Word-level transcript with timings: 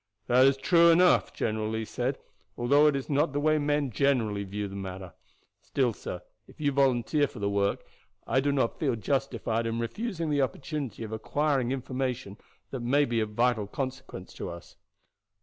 "That 0.25 0.47
is 0.47 0.57
true 0.57 0.89
enough," 0.89 1.31
General 1.31 1.69
Lee 1.69 1.85
said, 1.85 2.17
"although 2.57 2.87
it 2.87 2.95
is 2.95 3.07
not 3.07 3.33
the 3.33 3.39
way 3.39 3.59
men 3.59 3.91
generally 3.91 4.43
view 4.43 4.67
the 4.67 4.75
matter. 4.75 5.13
Still, 5.61 5.93
sir, 5.93 6.23
if 6.47 6.59
you 6.59 6.71
volunteer 6.71 7.27
for 7.27 7.37
the 7.37 7.47
work, 7.51 7.83
I 8.25 8.39
do 8.39 8.51
not 8.51 8.79
feel 8.79 8.95
justified 8.95 9.67
in 9.67 9.77
refusing 9.79 10.31
the 10.31 10.41
opportunity 10.41 11.03
of 11.03 11.11
acquiring 11.11 11.71
information 11.71 12.39
that 12.71 12.79
may 12.79 13.05
be 13.05 13.19
of 13.19 13.33
vital 13.35 13.67
consequence 13.67 14.33
to 14.33 14.49
us. 14.49 14.75